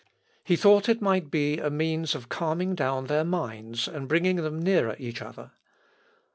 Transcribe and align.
He 0.43 0.55
thought 0.55 0.89
it 0.89 0.99
might 0.99 1.29
be 1.29 1.59
a 1.59 1.69
means 1.69 2.15
of 2.15 2.27
calming 2.27 2.73
down 2.73 3.05
their 3.05 3.23
minds, 3.23 3.87
and 3.87 4.07
bringing 4.07 4.37
them 4.37 4.59
nearer 4.59 4.95
each 4.97 5.21
other. 5.21 5.51